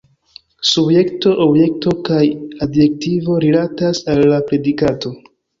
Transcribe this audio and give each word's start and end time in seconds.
Subjekto, 0.69 1.33
objekto 1.45 1.93
kaj 2.09 2.23
adjektivo 2.67 3.39
rilatas 3.47 4.03
al 4.15 4.27
la 4.33 4.45
predikato. 4.51 5.15